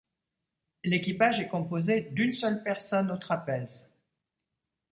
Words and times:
L'équipage 0.83 1.41
est 1.41 1.47
composé 1.47 2.01
d'une 2.11 2.31
seule 2.31 2.63
personne 2.63 3.11
au 3.11 3.17
trapèze. 3.17 3.87